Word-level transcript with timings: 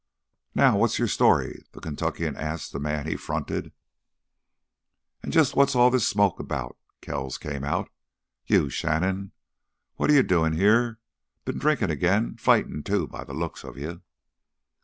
"Now, 0.55 0.79
what's 0.79 0.97
your 0.97 1.07
story?" 1.07 1.63
the 1.73 1.79
Kentuckian 1.79 2.35
asked 2.35 2.71
the 2.73 2.79
man 2.79 3.05
he 3.05 3.15
fronted. 3.15 3.71
"An' 5.21 5.29
jus' 5.29 5.53
what's 5.53 5.75
all 5.75 5.91
this 5.91 6.07
smokin' 6.07 6.47
'bout?" 6.47 6.75
Kells 7.01 7.37
came 7.37 7.63
out. 7.63 7.87
"You, 8.47 8.67
Shannon, 8.67 9.31
what're 9.97 10.09
you 10.11 10.23
doin' 10.23 10.53
here? 10.53 10.97
Been 11.45 11.59
drinkin' 11.59 11.91
again, 11.91 12.35
fightin', 12.37 12.81
too, 12.81 13.05
by 13.05 13.23
th' 13.23 13.29
look 13.35 13.63
of 13.63 13.77
you." 13.77 14.01